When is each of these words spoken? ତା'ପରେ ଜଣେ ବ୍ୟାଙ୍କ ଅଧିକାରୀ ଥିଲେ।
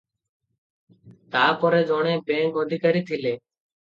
ତା'ପରେ 1.35 1.81
ଜଣେ 1.91 2.15
ବ୍ୟାଙ୍କ 2.31 2.63
ଅଧିକାରୀ 2.65 3.05
ଥିଲେ। 3.11 3.37